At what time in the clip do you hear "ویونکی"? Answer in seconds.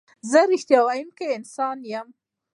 0.85-1.25